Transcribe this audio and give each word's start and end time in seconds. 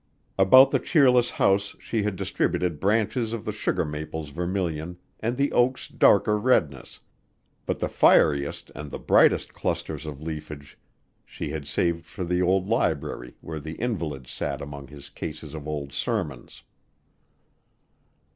About 0.35 0.71
the 0.71 0.79
cheerless 0.79 1.29
house 1.29 1.75
she 1.77 2.01
had 2.01 2.15
distributed 2.15 2.79
branches 2.79 3.33
of 3.33 3.45
the 3.45 3.51
sugar 3.51 3.85
maple's 3.85 4.29
vermilion 4.29 4.97
and 5.19 5.37
the 5.37 5.51
oak's 5.51 5.87
darker 5.87 6.39
redness, 6.39 7.01
but 7.67 7.77
the 7.77 7.87
fieriest 7.87 8.71
and 8.73 8.89
the 8.89 8.97
brightest 8.97 9.53
clusters 9.53 10.07
of 10.07 10.19
leafage 10.19 10.75
she 11.23 11.51
had 11.51 11.67
saved 11.67 12.03
for 12.07 12.23
the 12.23 12.41
old 12.41 12.67
library 12.67 13.35
where 13.41 13.59
the 13.59 13.75
invalid 13.75 14.25
sat 14.25 14.59
among 14.59 14.87
his 14.87 15.07
cases 15.11 15.53
of 15.53 15.67
old 15.67 15.93
sermons. 15.93 16.63